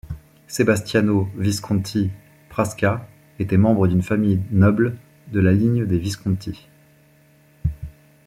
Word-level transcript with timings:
Sebastiano 0.47 1.29
Visconti 1.37 2.09
Prasca 2.49 3.07
était 3.37 3.57
membre 3.57 3.87
d'une 3.87 4.01
famille 4.01 4.41
noble 4.49 4.97
de 5.27 5.39
la 5.39 5.51
ligne 5.53 5.85
des 5.85 5.99
Visconti. 5.99 6.67